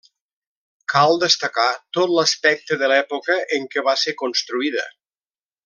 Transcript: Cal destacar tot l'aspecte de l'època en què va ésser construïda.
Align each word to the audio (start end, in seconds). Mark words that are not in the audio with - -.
Cal 0.93 1.19
destacar 1.23 1.67
tot 1.99 2.13
l'aspecte 2.15 2.79
de 2.85 2.91
l'època 2.93 3.37
en 3.59 3.69
què 3.75 3.85
va 3.91 3.95
ésser 4.01 4.15
construïda. 4.25 4.89